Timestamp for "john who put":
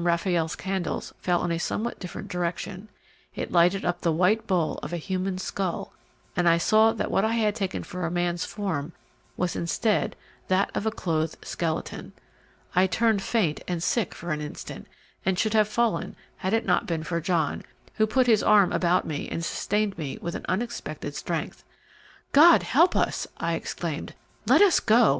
17.20-18.28